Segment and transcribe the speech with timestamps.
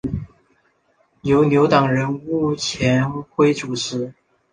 [1.21, 4.15] 由牛党人物钱徽主持。